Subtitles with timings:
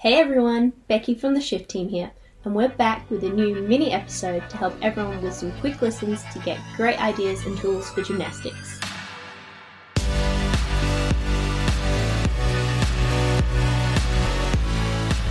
[0.00, 2.12] Hey everyone, Becky from the Shift Team here,
[2.42, 6.24] and we're back with a new mini episode to help everyone with some quick listens
[6.32, 8.80] to get great ideas and tools for gymnastics.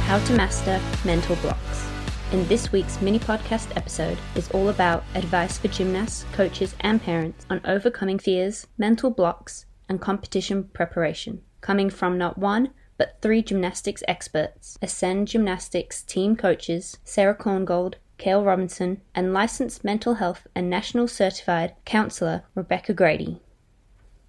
[0.06, 1.90] How to master mental blocks.
[2.32, 7.44] In this week's mini podcast episode is all about advice for gymnasts, coaches, and parents
[7.50, 14.04] on overcoming fears, mental blocks, and competition preparation, coming from not one, but three gymnastics
[14.08, 21.08] experts Ascend Gymnastics team coaches Sarah Korngold, Cale Robinson, and licensed mental health and national
[21.08, 23.42] certified counselor Rebecca Grady.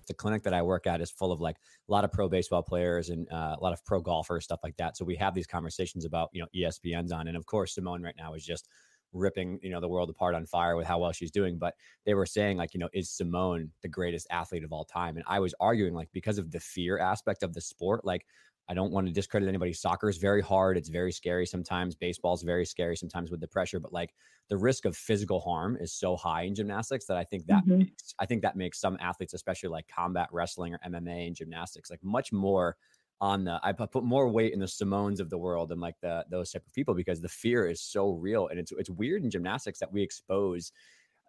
[0.07, 2.63] The clinic that I work at is full of like a lot of pro baseball
[2.63, 4.97] players and uh, a lot of pro golfers, stuff like that.
[4.97, 7.29] So we have these conversations about, you know, ESPN's on.
[7.29, 8.69] And of course, Simone right now is just
[9.13, 11.75] ripping you know the world apart on fire with how well she's doing but
[12.07, 15.25] they were saying like you know is simone the greatest athlete of all time and
[15.27, 18.25] i was arguing like because of the fear aspect of the sport like
[18.71, 19.73] I don't want to discredit anybody.
[19.73, 20.77] Soccer is very hard.
[20.77, 21.97] It's very scary sometimes.
[21.97, 24.15] Baseball is very scary sometimes with the pressure, but like
[24.49, 27.79] the risk of physical harm is so high in gymnastics that I think that mm-hmm.
[27.79, 31.91] makes, I think that makes some athletes, especially like combat wrestling or MMA and gymnastics,
[31.91, 32.77] like much more
[33.21, 36.25] on the I put more weight in the Simones of the world and like the
[36.31, 39.31] those type of people because the fear is so real and it's it's weird in
[39.31, 40.73] gymnastics that we expose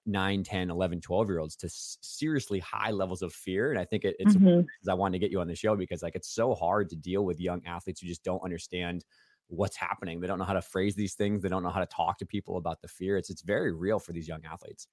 [0.06, 4.04] 9 10 11 12 year olds to seriously high levels of fear and i think
[4.04, 4.90] it, it's mm-hmm.
[4.90, 7.24] i wanted to get you on the show because like it's so hard to deal
[7.24, 9.06] with young athletes who just don't understand
[9.52, 10.20] what's happening.
[10.20, 11.42] They don't know how to phrase these things.
[11.42, 13.18] They don't know how to talk to people about the fear.
[13.18, 14.88] It's it's very real for these young athletes.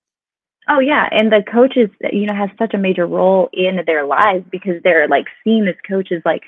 [0.69, 4.45] Oh yeah and the coaches you know has such a major role in their lives
[4.51, 6.42] because they're like seen as coaches like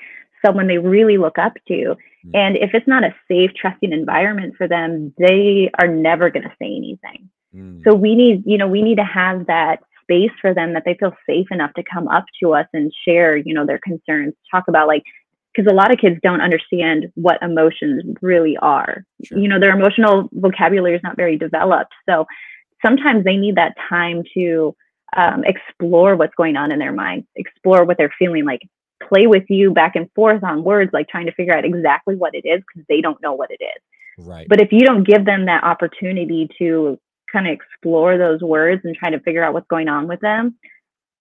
[0.45, 2.29] someone they really look up to mm-hmm.
[2.35, 6.53] and if it's not a safe trusting environment for them they are never going to
[6.61, 7.83] say anything Mm.
[7.83, 10.95] So we need, you know, we need to have that space for them that they
[10.95, 14.65] feel safe enough to come up to us and share, you know, their concerns, talk
[14.67, 15.03] about like,
[15.53, 19.03] because a lot of kids don't understand what emotions really are.
[19.23, 19.37] Sure.
[19.37, 21.91] You know, their emotional vocabulary is not very developed.
[22.07, 22.25] So
[22.83, 24.75] sometimes they need that time to
[25.15, 28.61] um, explore what's going on in their mind, explore what they're feeling, like
[29.07, 32.33] play with you back and forth on words, like trying to figure out exactly what
[32.33, 34.25] it is because they don't know what it is.
[34.25, 34.47] Right.
[34.47, 36.97] But if you don't give them that opportunity to
[37.31, 40.57] kind of explore those words and try to figure out what's going on with them,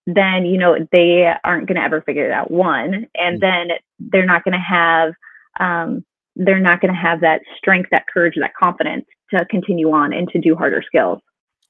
[0.07, 2.51] then you know they aren't going to ever figure it out.
[2.51, 3.41] One, and mm.
[3.41, 5.13] then they're not going to have
[5.59, 6.05] um,
[6.37, 9.05] they're not going to have that strength, that courage, that confidence
[9.35, 11.21] to continue on and to do harder skills.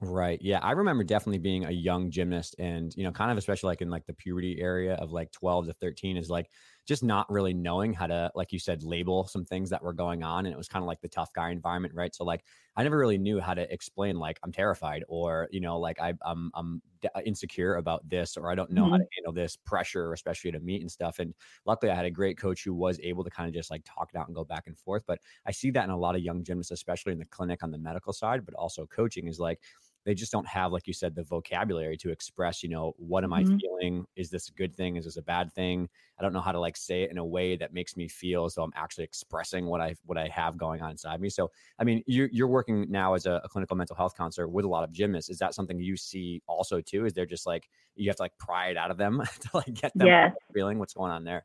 [0.01, 0.39] Right.
[0.41, 0.61] Yeah.
[0.63, 3.91] I remember definitely being a young gymnast and, you know, kind of especially like in
[3.91, 6.47] like the puberty area of like 12 to 13 is like
[6.87, 10.23] just not really knowing how to, like you said, label some things that were going
[10.23, 10.47] on.
[10.47, 11.95] And it was kind of like the tough guy environment.
[11.95, 12.15] Right.
[12.15, 12.45] So like
[12.77, 16.15] I never really knew how to explain like I'm terrified or, you know, like I,
[16.25, 16.83] I'm, I'm
[17.25, 18.93] insecure about this or I don't know mm-hmm.
[18.93, 21.19] how to handle this pressure, especially to meet and stuff.
[21.19, 21.35] And
[21.67, 24.11] luckily I had a great coach who was able to kind of just like talk
[24.13, 25.05] it out and go back and forth.
[25.07, 27.71] But I see that in a lot of young gymnasts, especially in the clinic on
[27.71, 29.61] the medical side, but also coaching is like,
[30.05, 33.31] they just don't have like you said the vocabulary to express you know what am
[33.31, 33.55] mm-hmm.
[33.55, 34.05] i feeling?
[34.17, 34.97] Is this a good thing?
[34.97, 35.89] Is this a bad thing?
[36.19, 38.49] I don't know how to like say it in a way that makes me feel
[38.51, 41.29] so i'm actually expressing what i what i have going on inside me.
[41.29, 44.65] So i mean you're, you're working now as a, a clinical mental health counselor with
[44.65, 45.31] a lot of gymnasts.
[45.31, 47.05] Is that something you see also too?
[47.07, 49.73] Is there just like you have to like pry it out of them to like
[49.75, 50.33] get them yes.
[50.55, 51.45] feeling what's going on there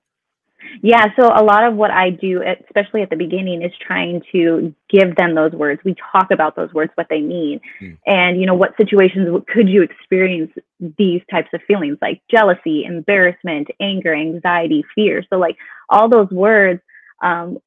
[0.81, 4.73] yeah, so a lot of what I do, especially at the beginning, is trying to
[4.89, 5.81] give them those words.
[5.83, 7.97] We talk about those words, what they mean, mm.
[8.05, 10.51] and you know, what situations could you experience
[10.97, 15.23] these types of feelings like jealousy, embarrassment, anger, anxiety, fear.
[15.29, 15.57] So, like
[15.89, 16.81] all those words,
[17.21, 17.57] um,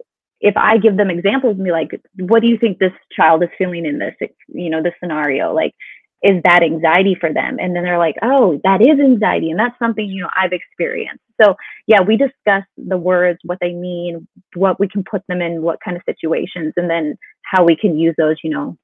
[0.40, 3.48] if I give them examples and be like, "What do you think this child is
[3.58, 4.14] feeling in this,
[4.48, 5.74] you know, this scenario?" Like,
[6.22, 7.58] is that anxiety for them?
[7.60, 11.22] And then they're like oh that is anxiety and that's something you know i've experienced.
[11.40, 11.54] So
[11.86, 15.78] yeah we discuss the words what they mean what we can put them in what
[15.84, 18.76] kind of situations and then how we can use those you know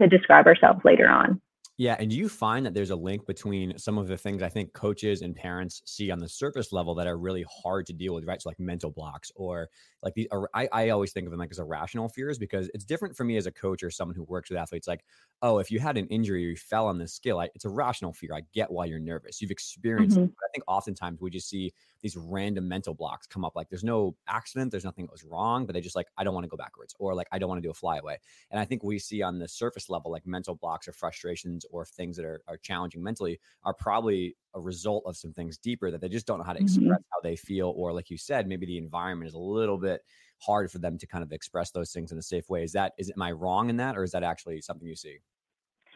[0.00, 1.40] to describe ourselves later on
[1.82, 1.96] yeah.
[1.98, 4.72] And do you find that there's a link between some of the things I think
[4.72, 8.24] coaches and parents see on the surface level that are really hard to deal with,
[8.24, 8.40] right?
[8.40, 9.68] So, like mental blocks or
[10.00, 13.16] like the, I, I always think of them like as irrational fears because it's different
[13.16, 14.86] for me as a coach or someone who works with athletes.
[14.86, 15.04] Like,
[15.42, 17.68] oh, if you had an injury or you fell on this skill, I, it's a
[17.68, 18.30] rational fear.
[18.32, 19.42] I get why you're nervous.
[19.42, 20.26] You've experienced mm-hmm.
[20.26, 20.34] it.
[20.36, 23.56] But I think oftentimes we just see these random mental blocks come up.
[23.56, 26.34] Like, there's no accident, there's nothing that was wrong, but they just like, I don't
[26.34, 28.18] want to go backwards or like, I don't want to do a flyaway.
[28.52, 31.84] And I think we see on the surface level, like mental blocks or frustrations or
[31.84, 36.00] things that are, are challenging mentally are probably a result of some things deeper that
[36.00, 36.92] they just don't know how to express mm-hmm.
[36.92, 40.02] how they feel or like you said maybe the environment is a little bit
[40.38, 42.62] hard for them to kind of express those things in a safe way.
[42.62, 45.18] Is that is am i wrong in that or is that actually something you see?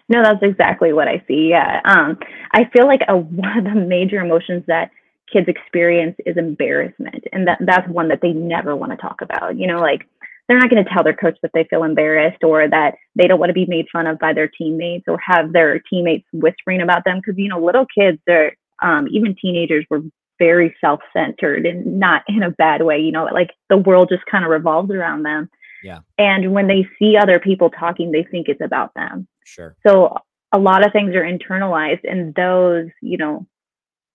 [0.08, 1.81] No that's exactly what i see yeah.
[1.84, 2.19] Um,
[2.52, 4.90] i feel like a, one of the major emotions that
[5.32, 9.58] kids experience is embarrassment and that that's one that they never want to talk about
[9.58, 10.06] you know like
[10.49, 13.41] they're not going to tell their coach that they feel embarrassed or that they don't
[13.41, 17.05] want to be made fun of by their teammates or have their teammates whispering about
[17.05, 18.53] them because you know little kids are
[18.83, 20.03] um, even teenagers were
[20.39, 24.45] very self-centered and not in a bad way you know like the world just kind
[24.45, 25.49] of revolves around them.
[25.83, 26.01] Yeah.
[26.19, 29.27] And when they see other people talking they think it's about them.
[29.45, 29.77] Sure.
[29.87, 30.17] So
[30.53, 33.47] a lot of things are internalized and those you know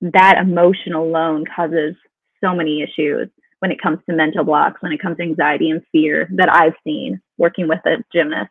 [0.01, 1.95] that emotion alone causes
[2.43, 3.29] so many issues
[3.61, 6.73] when it comes to mental blocks, when it comes to anxiety and fear that I've
[6.83, 8.49] seen working with a gymnast.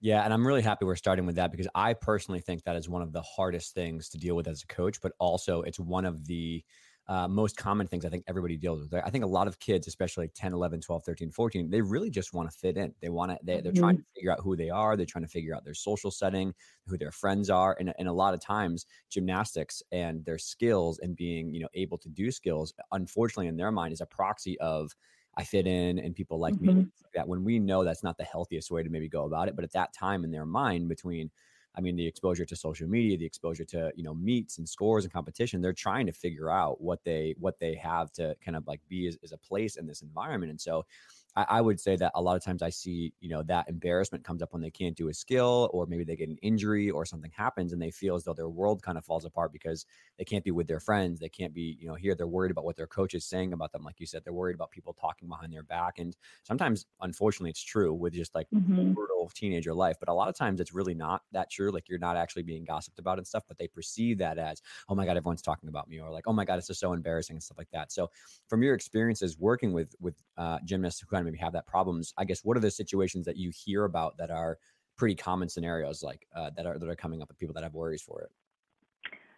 [0.00, 2.88] Yeah, and I'm really happy we're starting with that because I personally think that is
[2.88, 6.04] one of the hardest things to deal with as a coach, but also it's one
[6.04, 6.62] of the
[7.06, 8.94] uh, most common things I think everybody deals with.
[9.04, 12.32] I think a lot of kids, especially 10, 11, 12, 13, 14, they really just
[12.32, 12.94] want to fit in.
[13.02, 13.78] They want to, they, are mm-hmm.
[13.78, 14.96] trying to figure out who they are.
[14.96, 16.54] They're trying to figure out their social setting,
[16.86, 17.76] who their friends are.
[17.78, 21.98] And, and a lot of times gymnastics and their skills and being, you know, able
[21.98, 24.90] to do skills, unfortunately in their mind is a proxy of,
[25.36, 26.78] I fit in and people like mm-hmm.
[26.78, 26.86] me.
[27.14, 29.64] That when we know that's not the healthiest way to maybe go about it, but
[29.64, 31.30] at that time in their mind between
[31.76, 35.04] I mean, the exposure to social media, the exposure to you know meets and scores
[35.04, 38.66] and competition, they're trying to figure out what they what they have to kind of
[38.66, 40.50] like be as, as a place in this environment.
[40.50, 40.86] And so,
[41.36, 44.24] I, I, would say that a lot of times I see, you know, that embarrassment
[44.24, 47.04] comes up when they can't do a skill or maybe they get an injury or
[47.04, 49.86] something happens and they feel as though their world kind of falls apart because
[50.18, 51.18] they can't be with their friends.
[51.18, 52.14] They can't be, you know, here.
[52.14, 53.82] They're worried about what their coach is saying about them.
[53.82, 55.98] Like you said, they're worried about people talking behind their back.
[55.98, 58.92] And sometimes, unfortunately, it's true with just like mm-hmm.
[58.92, 59.96] brutal teenager life.
[59.98, 61.70] But a lot of times it's really not that true.
[61.70, 64.94] Like you're not actually being gossiped about and stuff, but they perceive that as, oh
[64.94, 67.36] my God, everyone's talking about me or like, oh my God, it's just so embarrassing
[67.36, 67.92] and stuff like that.
[67.92, 68.10] So
[68.48, 72.24] from your experiences working with, with uh, gymnasts who kind maybe have that problems, I
[72.24, 74.58] guess what are the situations that you hear about that are
[74.96, 77.74] pretty common scenarios like uh, that are that are coming up with people that have
[77.74, 78.30] worries for it?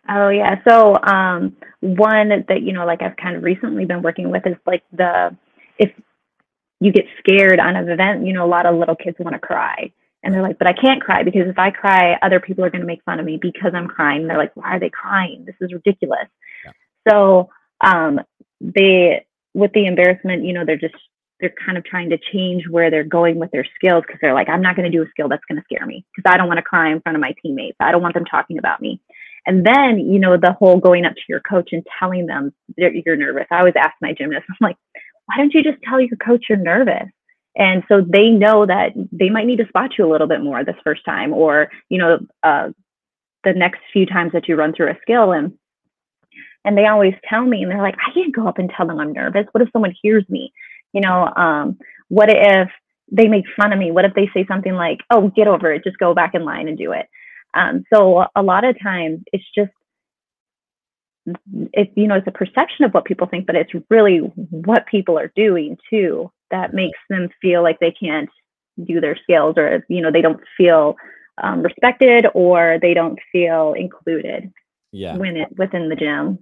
[0.09, 0.57] Oh yeah.
[0.67, 4.57] So um, one that you know, like I've kind of recently been working with is
[4.67, 5.37] like the
[5.79, 5.91] if
[6.81, 9.41] you get scared on an event, you know, a lot of little kids want to
[9.41, 9.91] cry.
[10.23, 12.81] And they're like, but I can't cry because if I cry, other people are going
[12.81, 14.23] to make fun of me because I'm crying.
[14.23, 15.45] And they're like, why are they crying?
[15.45, 16.27] This is ridiculous.
[16.65, 16.73] Yeah.
[17.09, 17.51] So
[17.81, 18.21] um,
[18.61, 19.25] they,
[19.55, 20.97] with the embarrassment, you know, they're just
[21.41, 24.49] they're kind of trying to change where they're going with their skills because they're like,
[24.49, 26.49] I'm not going to do a skill that's going to scare me because I don't
[26.49, 27.77] want to cry in front of my teammates.
[27.81, 29.01] I don't want them talking about me.
[29.47, 33.17] And then, you know, the whole going up to your coach and telling them you're
[33.17, 33.47] nervous.
[33.51, 34.77] I always ask my gymnast, I'm like,
[35.27, 37.09] why don't you just tell your coach you're nervous?
[37.57, 40.63] And so they know that they might need to spot you a little bit more
[40.65, 42.69] this first time or, you know, uh,
[43.45, 45.33] the next few times that you run through a skill.
[45.33, 45.57] And
[46.67, 48.99] and they always tell me, and they're like, I can't go up and tell them
[48.99, 49.47] I'm nervous.
[49.53, 50.53] What if someone hears me?
[50.93, 51.79] You know, um,
[52.09, 52.69] what if
[53.11, 53.91] they make fun of me?
[53.91, 55.85] What if they say something like, "Oh, get over it.
[55.85, 57.07] Just go back in line and do it."
[57.55, 59.71] Um, so a lot of times it's just
[61.73, 65.19] it you know it's a perception of what people think, but it's really what people
[65.19, 68.31] are doing too that makes them feel like they can't
[68.85, 70.97] do their skills or you know they don't feel
[71.43, 74.53] um, respected or they don't feel included
[74.93, 76.39] yeah when it within the gym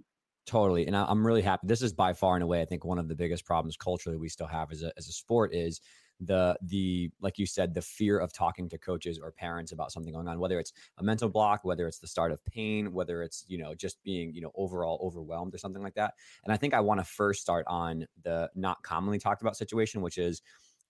[0.47, 0.87] Totally.
[0.87, 1.67] And I, am really happy.
[1.67, 4.29] This is by far and away, I think one of the biggest problems culturally we
[4.29, 5.81] still have as a, as a sport is
[6.21, 10.13] the the like you said the fear of talking to coaches or parents about something
[10.13, 13.45] going on whether it's a mental block whether it's the start of pain whether it's
[13.49, 16.15] you know just being you know overall overwhelmed or something like that
[16.45, 20.03] and i think i want to first start on the not commonly talked about situation
[20.03, 20.43] which is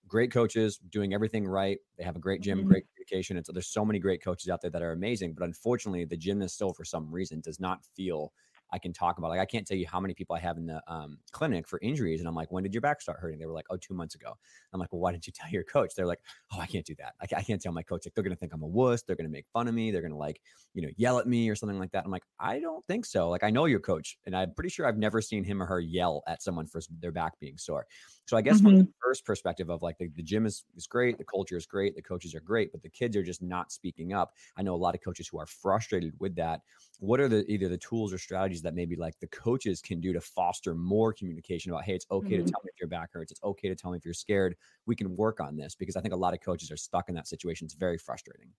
[0.07, 2.67] great coaches doing everything right they have a great gym mm-hmm.
[2.67, 5.45] great communication and so there's so many great coaches out there that are amazing but
[5.45, 8.31] unfortunately the gym is still for some reason does not feel
[8.75, 9.29] I can talk about.
[9.29, 11.79] Like I can't tell you how many people I have in the um, clinic for
[11.81, 13.39] injuries, and I'm like, when did your back start hurting?
[13.39, 14.33] They were like, oh, two months ago.
[14.73, 15.93] I'm like, well, why didn't you tell your coach?
[15.95, 16.19] They're like,
[16.53, 17.13] oh, I can't do that.
[17.21, 18.05] I, I can't tell my coach.
[18.05, 19.03] Like they're gonna think I'm a wuss.
[19.03, 19.91] They're gonna make fun of me.
[19.91, 20.41] They're gonna like,
[20.73, 22.03] you know, yell at me or something like that.
[22.03, 23.29] I'm like, I don't think so.
[23.29, 25.79] Like I know your coach, and I'm pretty sure I've never seen him or her
[25.79, 27.85] yell at someone for their back being sore.
[28.25, 28.65] So I guess mm-hmm.
[28.65, 28.91] from the mm-hmm.
[29.03, 32.01] first perspective of like the, the gym is, is great, the culture is great, the
[32.01, 34.33] coaches are great, but the kids are just not speaking up.
[34.57, 36.61] I know a lot of coaches who are frustrated with that.
[36.99, 40.11] What are the either the tools or strategies that maybe like the coaches can do
[40.13, 42.45] to foster more communication about, hey, it's okay mm-hmm.
[42.45, 44.55] to tell me if your back hurts, it's okay to tell me if you're scared.
[44.87, 47.15] We can work on this because I think a lot of coaches are stuck in
[47.15, 47.65] that situation.
[47.65, 48.49] It's very frustrating.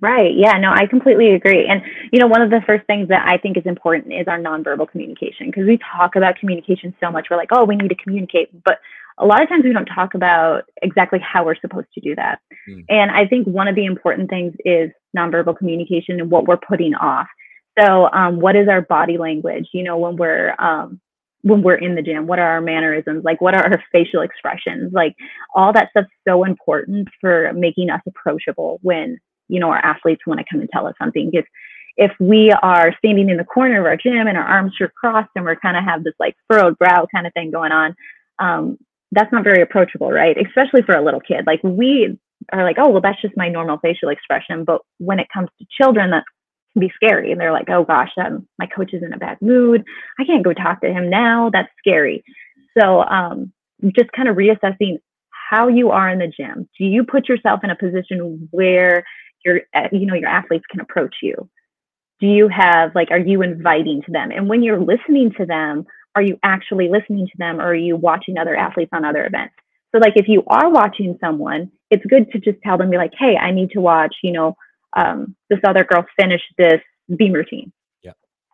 [0.00, 0.32] Right.
[0.36, 0.58] Yeah.
[0.58, 1.66] No, I completely agree.
[1.66, 1.82] And,
[2.12, 4.90] you know, one of the first things that I think is important is our nonverbal
[4.90, 7.28] communication because we talk about communication so much.
[7.30, 8.50] We're like, oh, we need to communicate.
[8.64, 8.80] But
[9.18, 12.40] a lot of times we don't talk about exactly how we're supposed to do that.
[12.68, 12.84] Mm.
[12.88, 16.94] And I think one of the important things is nonverbal communication and what we're putting
[16.94, 17.28] off.
[17.78, 19.68] So, um, what is our body language?
[19.72, 21.00] You know, when we're, um,
[21.42, 24.90] when we're in the gym what are our mannerisms like what are our facial expressions
[24.94, 25.14] like
[25.54, 30.40] all that stuff's so important for making us approachable when you know, our athletes want
[30.40, 31.30] to come and tell us something.
[31.32, 31.46] If
[31.96, 35.30] if we are standing in the corner of our gym and our arms are crossed
[35.36, 37.94] and we're kind of have this like furrowed brow kind of thing going on,
[38.40, 38.78] um,
[39.12, 40.36] that's not very approachable, right?
[40.36, 41.46] Especially for a little kid.
[41.46, 42.18] Like we
[42.52, 44.64] are like, oh, well, that's just my normal facial expression.
[44.64, 46.24] But when it comes to children, that
[46.72, 47.30] can be scary.
[47.30, 49.84] And they're like, oh gosh, um, my coach is in a bad mood.
[50.18, 51.50] I can't go talk to him now.
[51.52, 52.24] That's scary.
[52.76, 53.52] So um,
[53.96, 54.98] just kind of reassessing
[55.50, 56.68] how you are in the gym.
[56.78, 59.04] Do you put yourself in a position where
[59.44, 61.48] your uh, you know your athletes can approach you?
[62.20, 64.30] Do you have like are you inviting to them?
[64.30, 67.96] And when you're listening to them, are you actually listening to them or are you
[67.96, 69.54] watching other athletes on other events?
[69.92, 73.12] So like if you are watching someone, it's good to just tell them be like,
[73.18, 74.56] hey, I need to watch, you know,
[74.96, 76.80] um, this other girl finish this
[77.16, 77.72] beam routine.
[78.02, 78.12] Yeah.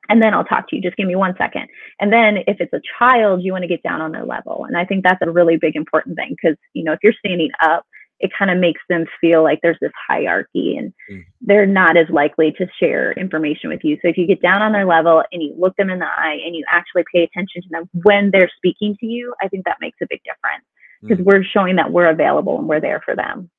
[0.09, 0.83] And then I'll talk to you.
[0.83, 1.69] Just give me one second.
[2.01, 4.65] And then if it's a child, you want to get down on their level.
[4.67, 7.51] And I think that's a really big important thing because, you know, if you're standing
[7.63, 7.87] up,
[8.21, 11.25] it kind of makes them feel like there's this hierarchy and mm.
[11.41, 13.97] they're not as likely to share information with you.
[14.03, 16.39] So if you get down on their level and you look them in the eye
[16.45, 19.79] and you actually pay attention to them when they're speaking to you, I think that
[19.81, 20.65] makes a big difference
[21.03, 21.25] because mm.
[21.25, 23.51] we're showing that we're available and we're there for them.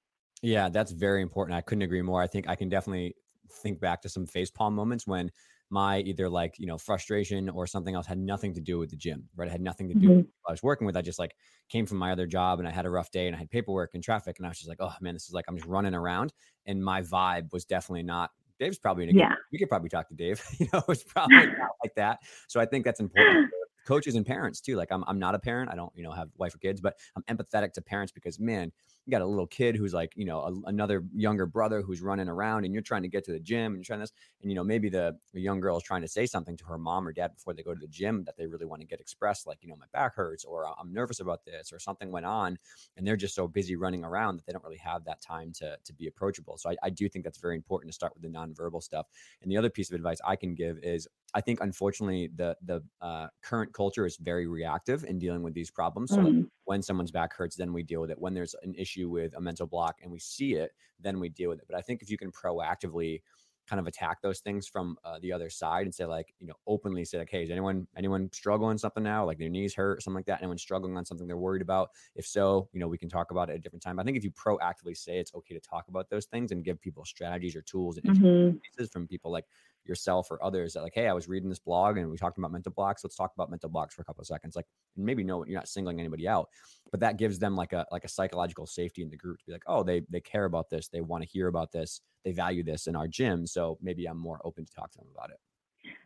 [0.44, 1.58] Yeah, that's very important.
[1.58, 2.22] I couldn't agree more.
[2.22, 3.16] I think I can definitely
[3.52, 5.32] think back to some facepalm moments when
[5.72, 8.96] my either like you know frustration or something else had nothing to do with the
[8.96, 10.18] gym right it had nothing to do mm-hmm.
[10.18, 11.34] with i was working with i just like
[11.70, 13.92] came from my other job and i had a rough day and i had paperwork
[13.94, 15.94] and traffic and i was just like oh man this is like i'm just running
[15.94, 16.34] around
[16.66, 19.34] and my vibe was definitely not dave's probably in a yeah.
[19.52, 22.66] we could probably talk to dave you know it's probably not like that so i
[22.66, 23.50] think that's important
[23.86, 26.30] coaches and parents too like I'm, I'm not a parent i don't you know have
[26.38, 28.72] wife or kids but i'm empathetic to parents because man
[29.06, 32.28] you got a little kid who's like, you know, a, another younger brother who's running
[32.28, 34.12] around and you're trying to get to the gym and you're trying this.
[34.42, 36.78] And, you know, maybe the, the young girl is trying to say something to her
[36.78, 39.00] mom or dad before they go to the gym that they really want to get
[39.00, 42.28] expressed, like, you know, my back hurts or I'm nervous about this or something went
[42.28, 42.60] on.
[42.96, 45.78] And they're just so busy running around that they don't really have that time to,
[45.84, 46.58] to be approachable.
[46.58, 49.08] So I, I do think that's very important to start with the nonverbal stuff.
[49.42, 52.84] And the other piece of advice I can give is I think unfortunately the the
[53.02, 56.12] uh, current culture is very reactive in dealing with these problems.
[56.12, 56.48] So mm.
[56.66, 58.20] when someone's back hurts, then we deal with it.
[58.20, 61.50] When there's an issue with a mental block and we see it, then we deal
[61.50, 61.66] with it.
[61.70, 63.22] But I think if you can proactively
[63.68, 66.56] kind of attack those things from uh, the other side and say like you know
[66.68, 70.18] openly say like hey is anyone anyone struggling something now like their knees hurt something
[70.18, 73.08] like that anyone struggling on something they're worried about if so you know we can
[73.08, 75.54] talk about it at a different time i think if you proactively say it's okay
[75.54, 78.86] to talk about those things and give people strategies or tools and mm-hmm.
[78.86, 79.46] from people like
[79.86, 82.52] yourself or others that like, hey, I was reading this blog and we talked about
[82.52, 83.04] mental blocks.
[83.04, 84.56] Let's talk about mental blocks for a couple of seconds.
[84.56, 86.50] Like maybe no, you're not singling anybody out,
[86.92, 89.52] but that gives them like a like a psychological safety in the group to be
[89.54, 92.64] like, oh, they they care about this, they want to hear about this, they value
[92.64, 93.46] this in our gym.
[93.48, 95.38] So maybe I'm more open to talk to them about it.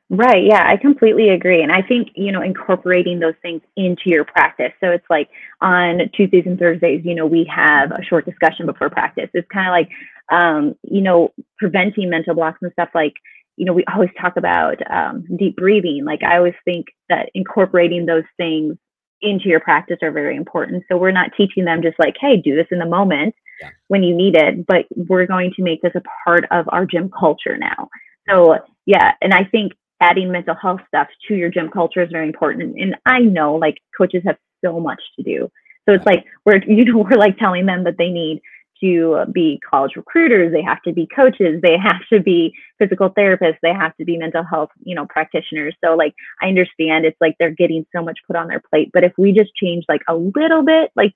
[0.10, 0.44] Right.
[0.46, 1.64] Yeah, I completely agree.
[1.64, 4.72] And I think, you know, incorporating those things into your practice.
[4.80, 5.30] So it's like
[5.62, 9.30] on Tuesdays and Thursdays, you know, we have a short discussion before practice.
[9.34, 9.90] It's kind of like,
[10.32, 13.14] um, you know, preventing mental blocks and stuff like
[13.58, 16.04] you know, we always talk about um, deep breathing.
[16.06, 18.76] Like I always think that incorporating those things
[19.22, 20.84] into your practice are very important.
[20.90, 23.70] So we're not teaching them just like, hey, do this in the moment yeah.
[23.88, 27.10] when you need it, but we're going to make this a part of our gym
[27.18, 27.90] culture now.
[28.30, 32.28] So yeah, and I think adding mental health stuff to your gym culture is very
[32.28, 32.80] important.
[32.80, 35.50] And I know like coaches have so much to do.
[35.88, 38.42] So it's like we're you know we're like telling them that they need
[38.82, 43.58] to be college recruiters, they have to be coaches, they have to be physical therapists,
[43.62, 45.76] they have to be mental health, you know, practitioners.
[45.84, 49.04] So like I understand it's like they're getting so much put on their plate, but
[49.04, 51.14] if we just change like a little bit, like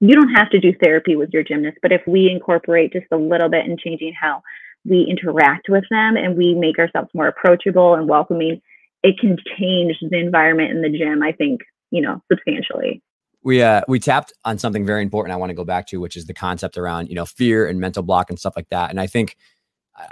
[0.00, 3.16] you don't have to do therapy with your gymnast, but if we incorporate just a
[3.16, 4.42] little bit in changing how
[4.84, 8.62] we interact with them and we make ourselves more approachable and welcoming,
[9.02, 13.02] it can change the environment in the gym, I think, you know, substantially
[13.42, 16.16] we uh we tapped on something very important I want to go back to, which
[16.16, 18.90] is the concept around you know fear and mental block and stuff like that.
[18.90, 19.36] And I think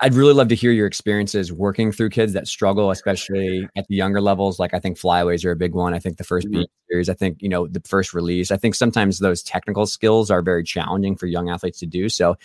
[0.00, 3.94] I'd really love to hear your experiences working through kids that struggle, especially at the
[3.94, 4.58] younger levels.
[4.58, 5.94] Like I think flyaways are a big one.
[5.94, 6.62] I think the 1st mm-hmm.
[6.90, 8.50] series, I think, you know, the first release.
[8.50, 12.08] I think sometimes those technical skills are very challenging for young athletes to do.
[12.08, 12.36] So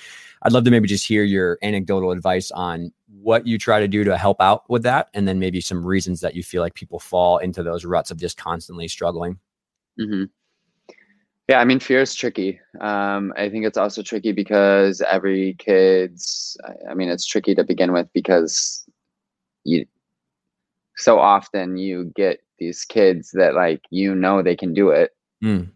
[0.43, 4.03] I'd love to maybe just hear your anecdotal advice on what you try to do
[4.03, 5.09] to help out with that.
[5.13, 8.17] And then maybe some reasons that you feel like people fall into those ruts of
[8.17, 9.39] just constantly struggling.
[9.99, 10.25] Mm-hmm.
[11.49, 12.59] Yeah, I mean, fear is tricky.
[12.79, 16.55] Um, I think it's also tricky because every kid's,
[16.89, 18.85] I mean, it's tricky to begin with because
[19.65, 19.85] you,
[20.95, 25.11] so often you get these kids that like, you know, they can do it,
[25.43, 25.69] mm.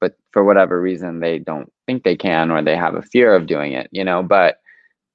[0.00, 3.46] but for whatever reason, they don't think they can or they have a fear of
[3.46, 4.56] doing it, you know, but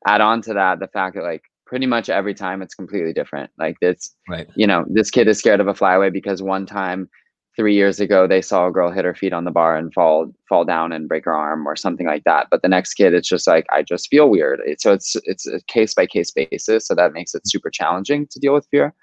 [0.07, 3.51] add on to that the fact that like pretty much every time it's completely different.
[3.57, 4.47] Like this, right.
[4.55, 7.09] you know, this kid is scared of a flyaway because one time
[7.55, 10.31] three years ago they saw a girl hit her feet on the bar and fall
[10.47, 12.47] fall down and break her arm or something like that.
[12.49, 14.61] But the next kid it's just like i just feel weird.
[14.79, 16.87] So it's it's a case by case basis.
[16.87, 18.93] So that makes it super challenging to deal with fear.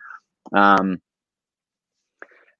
[0.54, 1.00] Um,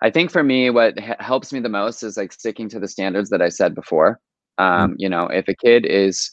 [0.00, 2.86] i think for me what h- helps me the most is like sticking to the
[2.88, 4.20] standards that i said before.
[4.60, 4.82] Mm-hmm.
[4.82, 6.30] um, you know if a kid is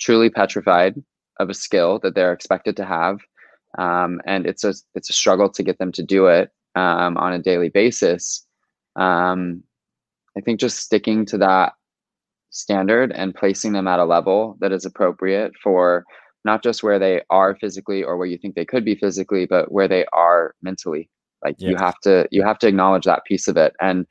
[0.00, 0.94] truly petrified
[1.40, 3.18] of a skill that they're expected to have
[3.78, 7.32] um, and it's a it's a struggle to get them to do it um, on
[7.32, 8.46] a daily basis
[8.96, 9.62] um,
[10.36, 11.74] I think just sticking to that
[12.50, 16.04] standard and placing them at a level that is appropriate for
[16.44, 19.72] not just where they are physically or where you think they could be physically, but
[19.72, 21.08] where they are mentally.
[21.42, 23.74] Like you have to you have to acknowledge that piece of it.
[23.80, 24.06] And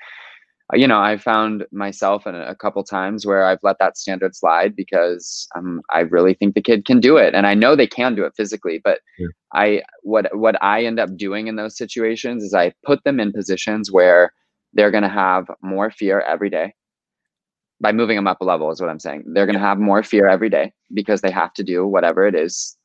[0.71, 4.35] uh, you know, I found myself in a couple times where I've let that standard
[4.35, 7.87] slide because um, I really think the kid can do it, and I know they
[7.87, 8.79] can do it physically.
[8.83, 9.27] But yeah.
[9.53, 13.33] I what what I end up doing in those situations is I put them in
[13.33, 14.31] positions where
[14.73, 16.73] they're going to have more fear every day.
[17.81, 19.23] By moving them up a level is what i'm saying.
[19.27, 22.35] They're going to have more fear every day because they have to do whatever it
[22.35, 22.77] is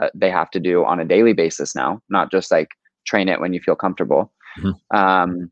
[0.00, 2.68] uh, they have to do on a daily basis now not just like
[3.04, 4.32] train it when you feel comfortable.
[4.58, 4.96] Mm-hmm.
[4.96, 5.50] um,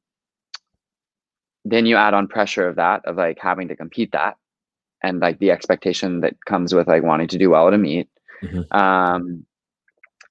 [1.65, 4.37] then you add on pressure of that of like having to compete that
[5.03, 8.09] and like the expectation that comes with like wanting to do well at a meet.
[8.43, 8.77] Mm-hmm.
[8.77, 9.45] um,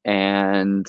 [0.06, 0.88] and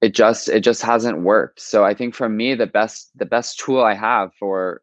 [0.00, 3.58] it just it just hasn't worked so i think for me the best the best
[3.58, 4.82] tool i have for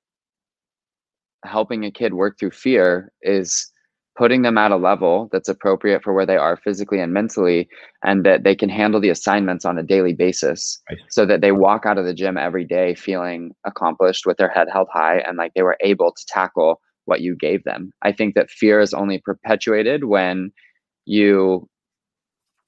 [1.45, 3.71] helping a kid work through fear is
[4.17, 7.69] putting them at a level that's appropriate for where they are physically and mentally
[8.03, 10.97] and that they can handle the assignments on a daily basis right.
[11.09, 14.67] so that they walk out of the gym every day feeling accomplished with their head
[14.71, 18.33] held high and like they were able to tackle what you gave them i think
[18.33, 20.51] that fear is only perpetuated when
[21.05, 21.67] you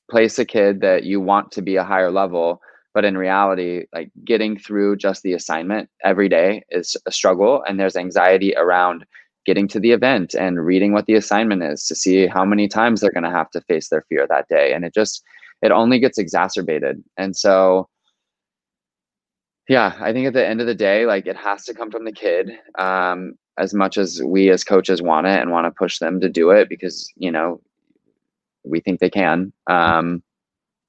[0.10, 2.62] place a kid that you want to be a higher level
[2.94, 7.80] but in reality like getting through just the assignment every day is a struggle and
[7.80, 9.06] there's anxiety around
[9.46, 13.02] getting to the event and reading what the assignment is to see how many times
[13.02, 15.24] they're going to have to face their fear that day and it just
[15.62, 17.88] it only gets exacerbated and so
[19.68, 22.06] yeah i think at the end of the day like it has to come from
[22.06, 26.00] the kid um, as much as we as coaches want it and want to push
[26.00, 27.62] them to do it because you know
[28.70, 30.24] we think they can um,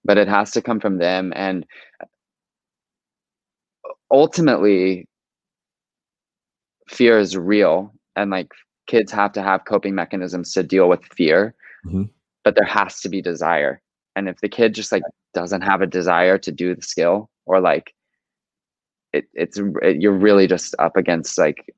[0.05, 1.67] but it has to come from them and
[4.11, 5.07] ultimately
[6.89, 8.49] fear is real and like
[8.87, 11.55] kids have to have coping mechanisms to deal with fear
[11.87, 12.05] mm-hmm.
[12.45, 13.81] but there has to be desire
[14.17, 15.03] and if the kid just like
[15.35, 17.95] doesn't have a desire to do the skill or like
[19.13, 21.73] it, it's it, you're really just up against like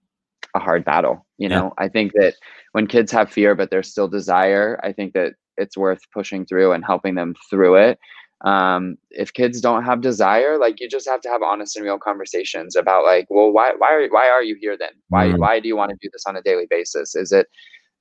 [0.54, 1.84] a hard battle you know yeah.
[1.84, 2.34] i think that
[2.72, 6.72] when kids have fear but there's still desire i think that it's worth pushing through
[6.72, 7.98] and helping them through it.
[8.42, 11.98] Um, if kids don't have desire like you just have to have honest and real
[11.98, 14.90] conversations about like well why why are why are you here then?
[15.08, 15.38] Why mm.
[15.38, 17.14] why do you want to do this on a daily basis?
[17.14, 17.46] Is it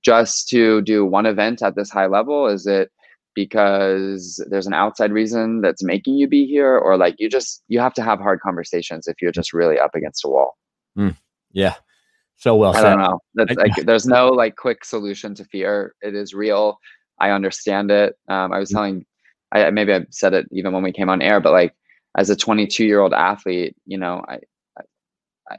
[0.04, 2.48] just to do one event at this high level?
[2.48, 2.90] Is it
[3.36, 6.76] because there's an outside reason that's making you be here?
[6.76, 9.94] Or like you just you have to have hard conversations if you're just really up
[9.94, 10.58] against a wall.
[10.98, 11.16] Mm.
[11.52, 11.76] yeah.
[12.38, 13.20] So well i don't know.
[13.36, 15.94] That's like there's no like quick solution to fear.
[16.02, 16.80] It is real
[17.22, 18.18] I understand it.
[18.28, 18.74] Um, I was mm.
[18.74, 19.06] telling,
[19.52, 21.76] I maybe I said it even when we came on air, but like
[22.18, 24.40] as a 22 year old athlete, you know, I,
[24.78, 24.82] I,
[25.52, 25.58] I,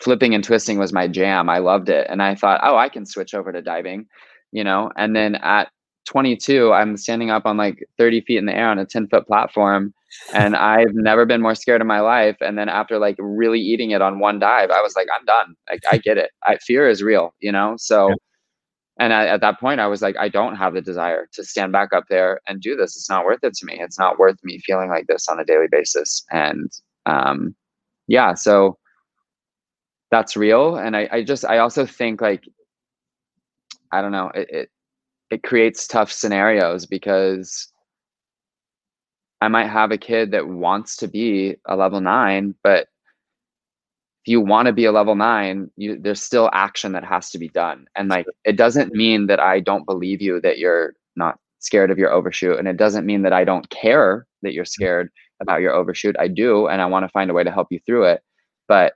[0.00, 1.50] flipping and twisting was my jam.
[1.50, 4.06] I loved it, and I thought, oh, I can switch over to diving,
[4.52, 4.90] you know.
[4.96, 5.70] And then at
[6.06, 9.26] 22, I'm standing up on like 30 feet in the air on a 10 foot
[9.26, 9.92] platform,
[10.32, 12.38] and I've never been more scared in my life.
[12.40, 15.54] And then after like really eating it on one dive, I was like, I'm done.
[15.70, 16.30] Like I get it.
[16.46, 17.74] I, fear is real, you know.
[17.78, 18.08] So.
[18.08, 18.14] Yeah
[19.02, 21.72] and I, at that point i was like i don't have the desire to stand
[21.72, 22.96] back up there and do this.
[22.96, 23.78] It's not worth it to me.
[23.80, 26.24] It's not worth me feeling like this on a daily basis.
[26.30, 26.70] And
[27.06, 27.54] um
[28.06, 28.78] yeah so
[30.12, 30.76] that's real.
[30.76, 32.44] And i, I just i also think like
[33.90, 34.68] i don't know it, it
[35.30, 37.68] it creates tough scenarios because
[39.40, 42.86] i might have a kid that wants to be a level nine but
[44.24, 47.38] if you want to be a level nine, you, there's still action that has to
[47.38, 47.86] be done.
[47.96, 51.98] And like, it doesn't mean that I don't believe you that you're not scared of
[51.98, 52.56] your overshoot.
[52.56, 56.14] And it doesn't mean that I don't care that you're scared about your overshoot.
[56.20, 56.68] I do.
[56.68, 58.22] And I want to find a way to help you through it.
[58.68, 58.94] But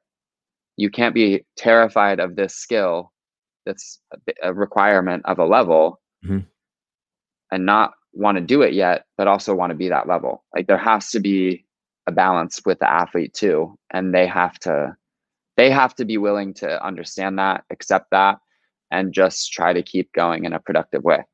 [0.76, 3.10] you can't be terrified of this skill
[3.64, 4.00] that's
[4.44, 6.38] a requirement of a level mm-hmm.
[7.50, 10.44] and not want to do it yet, but also want to be that level.
[10.54, 11.64] Like there has to be
[12.06, 13.76] a balance with the athlete too.
[13.92, 14.96] And they have to
[15.56, 18.38] they have to be willing to understand that, accept that,
[18.90, 21.24] and just try to keep going in a productive way.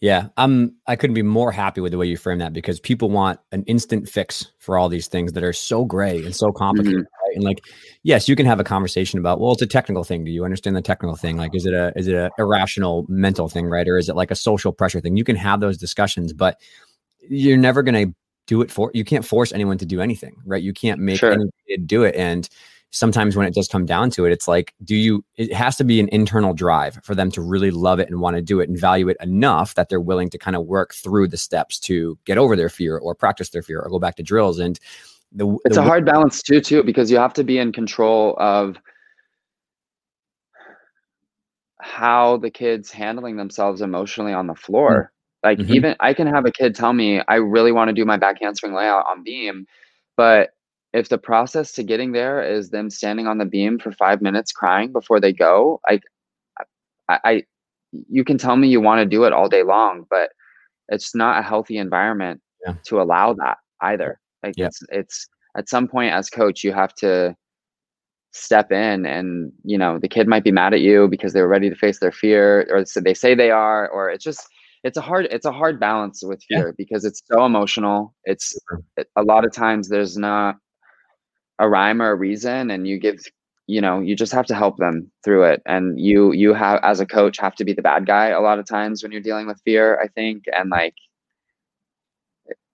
[0.00, 3.10] Yeah, I'm I couldn't be more happy with the way you frame that because people
[3.10, 7.00] want an instant fix for all these things that are so gray and so complicated,
[7.00, 7.28] mm-hmm.
[7.28, 7.34] right?
[7.34, 7.60] And like,
[8.02, 10.24] yes, you can have a conversation about, well, it's a technical thing.
[10.24, 11.36] Do you understand the technical thing?
[11.36, 13.86] Like, is it a is it a irrational mental thing, right?
[13.86, 15.18] Or is it like a social pressure thing?
[15.18, 16.58] You can have those discussions, but
[17.28, 18.14] you're never going to
[18.46, 18.90] do it for.
[18.94, 20.62] You can't force anyone to do anything, right?
[20.62, 21.32] You can't make sure.
[21.32, 21.50] anyone
[21.84, 22.48] do it, and
[22.90, 25.84] sometimes when it does come down to it, it's like, do you, it has to
[25.84, 28.68] be an internal drive for them to really love it and want to do it
[28.68, 32.18] and value it enough that they're willing to kind of work through the steps to
[32.24, 34.58] get over their fear or practice their fear or go back to drills.
[34.58, 34.78] And
[35.32, 38.34] the, it's the, a hard balance too, too, because you have to be in control
[38.38, 38.76] of
[41.78, 45.12] how the kids handling themselves emotionally on the floor.
[45.44, 45.48] Mm-hmm.
[45.48, 45.74] Like mm-hmm.
[45.74, 48.38] even I can have a kid tell me, I really want to do my back
[48.42, 49.66] handspring layout on beam,
[50.16, 50.50] but
[50.92, 54.52] if the process to getting there is them standing on the beam for five minutes
[54.52, 56.00] crying before they go, I,
[57.08, 57.42] I, I
[58.08, 60.30] you can tell me you want to do it all day long, but
[60.88, 62.74] it's not a healthy environment yeah.
[62.86, 64.18] to allow that either.
[64.42, 64.66] Like yeah.
[64.66, 67.36] it's it's at some point as coach, you have to
[68.32, 71.68] step in and you know the kid might be mad at you because they're ready
[71.68, 74.46] to face their fear or so they say they are or it's just
[74.84, 76.74] it's a hard it's a hard balance with fear yeah.
[76.78, 78.56] because it's so emotional it's
[78.96, 80.56] it, a lot of times there's not
[81.60, 83.20] a rhyme or a reason and you give
[83.68, 85.62] you know you just have to help them through it.
[85.66, 88.58] And you you have as a coach have to be the bad guy a lot
[88.58, 90.44] of times when you're dealing with fear i think.
[90.52, 90.94] And like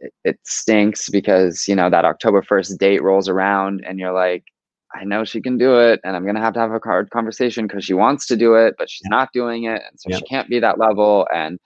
[0.00, 4.44] it, it stinks because you know that october 1st date rolls around and you're like
[4.94, 7.10] i know she can do it and i'm going to have to have a hard
[7.10, 10.22] conversation because she wants to do it but she's not doing it and so she
[10.24, 11.26] can't be that level.
[11.34, 11.58] And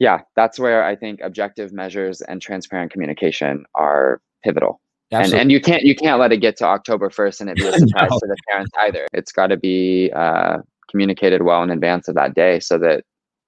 [0.00, 4.81] yeah that's where i think objective measures and transparent communication are pivotal
[5.12, 7.66] and, and you can't you can't let it get to October first and it be
[7.66, 8.18] a surprise no.
[8.18, 9.06] to the parents either.
[9.12, 10.58] It's got to be uh,
[10.90, 13.04] communicated well in advance of that day so that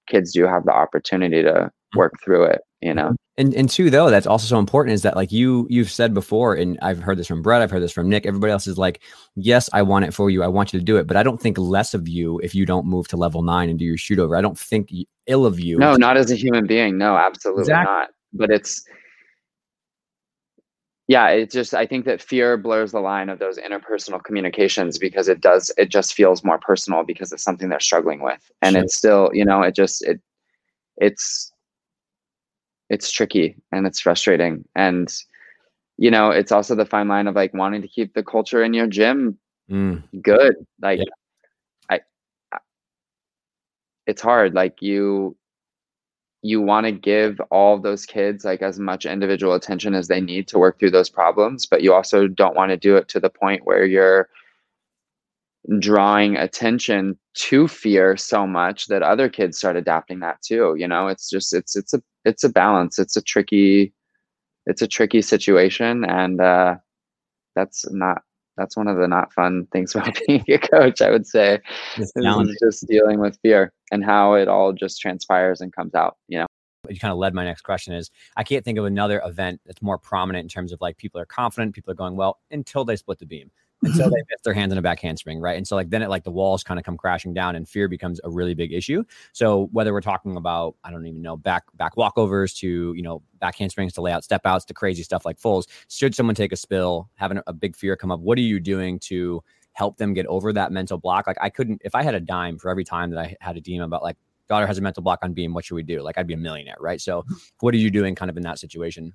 [0.09, 1.98] kids do have the opportunity to mm-hmm.
[1.98, 2.61] work through it.
[2.81, 3.16] You know.
[3.37, 6.55] And and two though, that's also so important is that like you you've said before,
[6.55, 8.27] and I've heard this from Brett, I've heard this from Nick.
[8.27, 9.00] Everybody else is like,
[9.35, 10.42] yes, I want it for you.
[10.42, 12.64] I want you to do it, but I don't think less of you if you
[12.64, 14.37] don't move to level nine and do your shoot over.
[14.37, 14.90] I don't think
[15.27, 15.79] ill of you.
[15.79, 16.96] No, not as a human being.
[16.96, 17.92] No, absolutely exactly.
[17.92, 18.11] not.
[18.35, 18.85] But it's
[21.07, 25.29] yeah it just i think that fear blurs the line of those interpersonal communications because
[25.29, 28.83] it does it just feels more personal because it's something they're struggling with and sure.
[28.83, 30.21] it's still you know it just it
[30.97, 31.53] it's
[32.90, 35.12] it's tricky and it's frustrating and
[35.97, 38.75] you know it's also the fine line of like wanting to keep the culture in
[38.75, 39.38] your gym
[39.71, 40.03] mm.
[40.23, 41.05] good like yeah.
[41.90, 42.01] I,
[42.53, 42.59] I
[44.07, 45.37] it's hard like you
[46.45, 50.47] you want to give all those kids like as much individual attention as they need
[50.47, 53.31] to work through those problems but you also don't want to do it to the
[53.31, 54.29] point where you're
[55.79, 61.09] drawing attention to fear so much that other kids start adapting that too you know?
[61.09, 62.99] It's just it's it's a it's a balance.
[62.99, 63.95] It's a tricky
[64.67, 66.77] it's a tricky situation and uh
[67.57, 68.23] that's not
[68.57, 71.61] that's one of the not fun things about being a coach i would say
[71.97, 72.12] is
[72.61, 76.47] just dealing with fear and how it all just transpires and comes out you know
[76.88, 79.83] you kind of led my next question is i can't think of another event that's
[79.83, 82.97] more prominent in terms of like people are confident people are going well until they
[82.97, 83.51] split the beam
[83.85, 85.57] until they miss their hands in a back handspring, right?
[85.57, 87.88] And so like then it like the walls kind of come crashing down and fear
[87.88, 89.05] becomes a really big issue.
[89.33, 93.23] So whether we're talking about I don't even know back back walkovers to you know
[93.40, 96.53] back handsprings to lay out step outs to crazy stuff like fulls, should someone take
[96.53, 99.42] a spill, having a big fear come up, what are you doing to
[99.73, 101.27] help them get over that mental block?
[101.27, 103.61] Like I couldn't if I had a dime for every time that I had a
[103.61, 104.16] DM about like
[104.49, 106.03] daughter has a mental block on beam, what should we do?
[106.03, 107.01] Like I'd be a millionaire, right?
[107.01, 107.25] So
[107.61, 109.13] what are you doing kind of in that situation?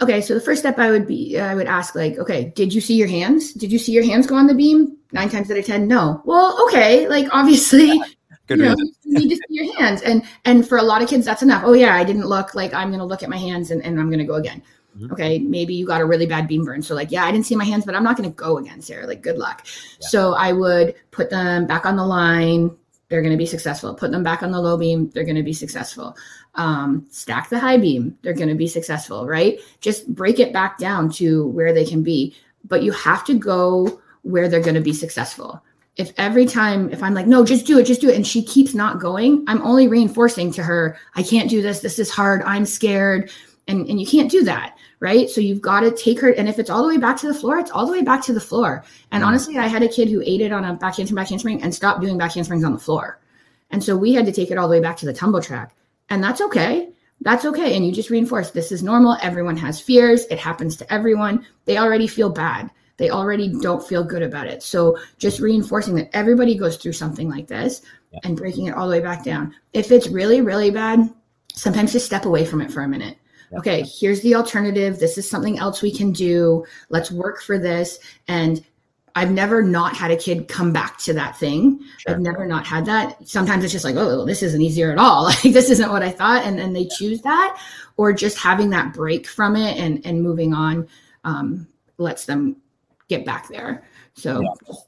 [0.00, 2.80] okay so the first step i would be i would ask like okay did you
[2.80, 3.52] see your hands?
[3.52, 4.96] Did you see your hands go on the beam?
[5.12, 6.22] Nine times out of ten no.
[6.24, 8.00] Well okay like obviously
[8.46, 10.00] Good you, know, you need to see your hands.
[10.02, 11.62] And and for a lot of kids that's enough.
[11.64, 14.10] Oh yeah i didn't look like i'm gonna look at my hands and, and i'm
[14.10, 14.62] gonna go again.
[14.96, 15.12] Mm-hmm.
[15.12, 16.82] okay maybe you got a really bad beam burn.
[16.82, 19.06] So like yeah i didn't see my hands but i'm not gonna go again sarah.
[19.06, 19.66] Like good luck.
[20.00, 20.08] Yeah.
[20.08, 22.76] so i would put them back on the line
[23.08, 23.94] they're going to be successful.
[23.94, 26.16] Put them back on the low beam, they're going to be successful.
[26.54, 29.60] Um, stack the high beam, they're going to be successful, right?
[29.80, 32.34] Just break it back down to where they can be.
[32.64, 35.62] But you have to go where they're going to be successful.
[35.96, 38.42] If every time, if I'm like, no, just do it, just do it, and she
[38.42, 42.42] keeps not going, I'm only reinforcing to her, I can't do this, this is hard,
[42.42, 43.32] I'm scared.
[43.68, 45.30] And, and you can't do that right?
[45.30, 47.34] So you've got to take her, and if it's all the way back to the
[47.34, 48.84] floor, it's all the way back to the floor.
[49.12, 49.28] And mm-hmm.
[49.28, 51.74] honestly, I had a kid who ate it on a back handspring, back handspring, and
[51.74, 53.20] stopped doing back handsprings on the floor.
[53.70, 55.74] And so we had to take it all the way back to the tumble track,
[56.10, 56.90] and that's okay.
[57.20, 57.76] That's okay.
[57.76, 59.16] And you just reinforce this is normal.
[59.22, 60.24] Everyone has fears.
[60.26, 61.44] It happens to everyone.
[61.64, 62.70] They already feel bad.
[62.96, 64.62] They already don't feel good about it.
[64.62, 68.20] So just reinforcing that everybody goes through something like this yeah.
[68.22, 69.52] and breaking it all the way back down.
[69.72, 71.12] If it's really, really bad,
[71.54, 73.17] sometimes just step away from it for a minute.
[73.56, 74.98] Okay, here's the alternative.
[74.98, 76.64] This is something else we can do.
[76.90, 77.98] Let's work for this.
[78.26, 78.64] And
[79.14, 81.80] I've never not had a kid come back to that thing.
[81.98, 82.14] Sure.
[82.14, 83.26] I've never not had that.
[83.26, 85.24] Sometimes it's just like, oh, this isn't easier at all.
[85.44, 87.60] Like this isn't what I thought, and then they choose that,
[87.96, 90.86] or just having that break from it and and moving on
[91.24, 91.66] um,
[91.98, 92.56] lets them
[93.08, 93.84] get back there.
[94.14, 94.40] So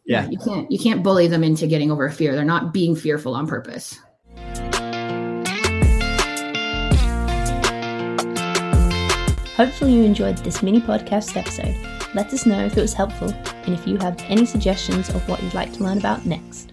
[0.05, 0.23] yeah.
[0.23, 2.35] yeah, you can't you can't bully them into getting over a fear.
[2.35, 3.99] They're not being fearful on purpose.
[9.61, 11.77] Hopefully, you enjoyed this mini podcast episode.
[12.14, 15.42] Let us know if it was helpful and if you have any suggestions of what
[15.42, 16.73] you'd like to learn about next.